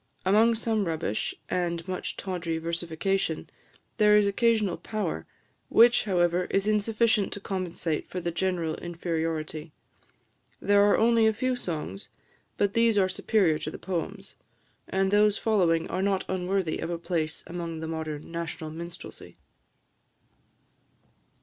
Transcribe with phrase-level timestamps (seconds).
[0.25, 3.51] Among some rubbish, and much tawdry versification,
[3.97, 5.27] there is occasional power,
[5.69, 9.71] which, however, is insufficient to compensate for the general inferiority.
[10.59, 12.09] There are only a few songs,
[12.57, 14.35] but these are superior to the poems;
[14.87, 19.37] and those following are not unworthy of a place among the modern national minstrelsy.